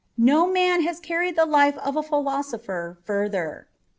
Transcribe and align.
No 0.17 0.47
man 0.47 0.81
has 0.81 0.99
carried 0.99 1.35
the 1.35 1.45
life 1.45 1.77
of 1.77 1.95
a 1.95 2.01
philosopher 2.01 2.97
further. 3.03 3.67